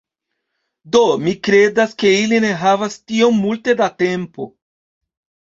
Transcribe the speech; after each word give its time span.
Do, 0.95 1.01
mi 1.25 1.33
kredas, 1.47 1.93
ke 2.05 2.13
ili 2.21 2.41
ne 2.47 2.51
havas 2.63 2.97
tiom 3.13 3.39
multe 3.45 3.77
da 3.83 3.93
tempo 4.05 4.51